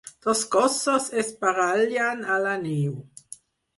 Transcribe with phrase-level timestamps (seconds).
[0.25, 2.99] Dos gossos es barallen a la neu.